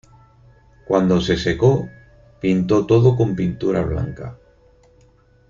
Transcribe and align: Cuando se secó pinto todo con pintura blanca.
Cuando 0.87 1.21
se 1.21 1.37
secó 1.37 1.87
pinto 2.39 2.87
todo 2.87 3.15
con 3.15 3.35
pintura 3.35 3.83
blanca. 3.83 4.35